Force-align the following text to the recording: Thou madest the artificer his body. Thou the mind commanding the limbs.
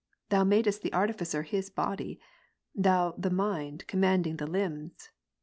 Thou 0.29 0.43
madest 0.43 0.81
the 0.81 0.95
artificer 0.95 1.43
his 1.43 1.69
body. 1.69 2.19
Thou 2.73 3.13
the 3.19 3.29
mind 3.29 3.85
commanding 3.85 4.37
the 4.37 4.47
limbs. 4.47 5.11